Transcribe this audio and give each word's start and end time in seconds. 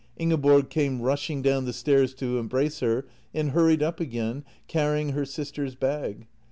Ingeborg 0.17 0.71
came 0.71 1.03
rushing 1.03 1.43
down 1.43 1.65
the 1.65 1.73
stairs 1.73 2.15
to 2.15 2.39
embrace 2.39 2.79
her, 2.79 3.05
and 3.35 3.51
hurried 3.51 3.83
up 3.83 3.99
again, 3.99 4.43
carrying 4.67 5.09
her 5.09 5.25
sister's 5.25 5.75
bag. 5.75 6.25